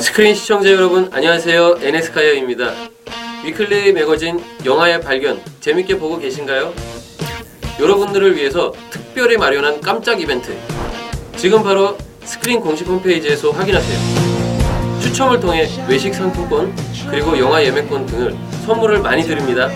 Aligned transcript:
스크린 0.00 0.34
시청자 0.34 0.70
여러분 0.70 1.08
안녕하세요. 1.12 1.76
앤씨아입니다. 1.80 2.72
위클리 3.44 3.92
매거진 3.92 4.42
영화의 4.64 5.00
발견 5.00 5.40
재밌게 5.60 5.98
보고 5.98 6.18
계신가요? 6.18 6.72
여러분들을 7.80 8.36
위해서 8.36 8.72
특별히 8.90 9.36
마련한 9.36 9.80
깜짝 9.80 10.20
이벤트. 10.20 10.56
지금 11.36 11.62
바로 11.62 11.96
스크린 12.24 12.60
공식 12.60 12.86
홈페이지에서 12.86 13.50
확인하세요. 13.50 13.98
추첨을 15.00 15.40
통해 15.40 15.68
외식 15.88 16.14
상품권 16.14 16.74
그리고 17.10 17.38
영화 17.38 17.62
예매권 17.64 18.06
등을 18.06 18.34
선물을 18.66 19.00
많이 19.00 19.22
드립니다. 19.22 19.68